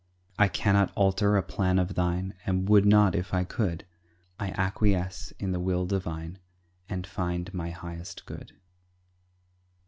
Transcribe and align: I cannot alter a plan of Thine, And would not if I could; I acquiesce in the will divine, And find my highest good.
I 0.39 0.47
cannot 0.47 0.91
alter 0.95 1.37
a 1.37 1.43
plan 1.43 1.77
of 1.77 1.93
Thine, 1.93 2.33
And 2.47 2.67
would 2.67 2.87
not 2.87 3.13
if 3.13 3.35
I 3.35 3.43
could; 3.43 3.85
I 4.39 4.49
acquiesce 4.53 5.29
in 5.37 5.51
the 5.51 5.59
will 5.59 5.85
divine, 5.85 6.39
And 6.89 7.05
find 7.05 7.53
my 7.53 7.69
highest 7.69 8.25
good. 8.25 8.53